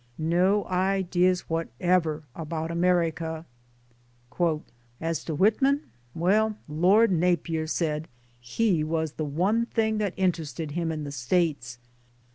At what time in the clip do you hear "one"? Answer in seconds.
9.25-9.67